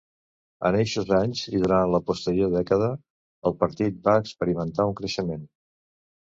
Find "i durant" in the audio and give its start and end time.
1.51-1.93